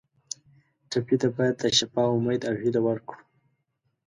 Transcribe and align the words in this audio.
ټپي 0.89 1.15
ته 1.21 1.27
باید 1.35 1.55
د 1.59 1.63
شفا 1.77 2.03
امید 2.15 2.41
او 2.49 2.55
هیله 2.61 2.81
ورکړو. 2.87 3.21